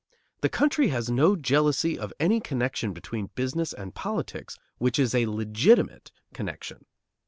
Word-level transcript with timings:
The 0.39 0.49
country 0.49 0.87
has 0.87 1.11
no 1.11 1.35
jealousy 1.35 1.95
of 1.95 2.11
any 2.19 2.39
connection 2.39 2.91
between 2.91 3.29
business 3.35 3.71
and 3.71 3.93
politics 3.93 4.57
which 4.79 4.97
is 4.97 5.13
a 5.13 5.27
legitimate 5.27 6.11
connection. 6.33 6.85